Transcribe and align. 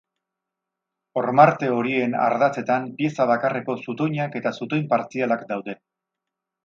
Hormarte 1.21 1.69
horien 1.73 2.17
ardatzetan 2.27 2.87
pieza 3.01 3.29
bakarreko 3.33 3.77
zutoinak 3.85 4.39
eta 4.41 4.55
zutoin 4.63 4.89
partzialak 4.95 5.45
daude. 5.53 5.77